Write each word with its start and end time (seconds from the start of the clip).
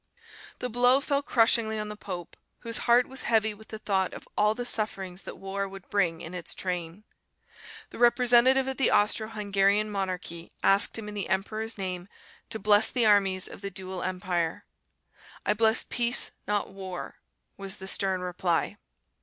The 0.57 0.67
blow 0.69 0.99
fell 0.99 1.21
crushingly 1.21 1.77
on 1.77 1.89
the 1.89 1.95
pope, 1.95 2.35
whose 2.61 2.79
heart 2.89 3.07
was 3.07 3.21
heavy 3.21 3.53
with 3.53 3.67
the 3.67 3.77
thought 3.77 4.15
of 4.15 4.27
all 4.35 4.55
the 4.55 4.65
sufferings 4.65 5.21
that 5.21 5.37
war 5.37 5.69
would 5.69 5.87
bring 5.91 6.21
in 6.21 6.33
its 6.33 6.55
train. 6.55 7.03
The 7.91 7.99
representative 7.99 8.67
of 8.67 8.77
the 8.77 8.89
Austro 8.89 9.27
Hungarian 9.27 9.91
monarchy 9.91 10.53
asked 10.63 10.97
him 10.97 11.07
in 11.07 11.13
the 11.13 11.29
emperor's 11.29 11.77
name 11.77 12.07
to 12.49 12.57
bless 12.57 12.89
the 12.89 13.05
armies 13.05 13.47
of 13.47 13.61
the 13.61 13.69
dual 13.69 14.01
empire. 14.01 14.65
"I 15.45 15.53
bless 15.53 15.83
peace, 15.87 16.31
not 16.47 16.71
war," 16.71 17.17
was 17.55 17.75
the 17.75 17.87
stern 17.87 18.21
reply. 18.21 18.77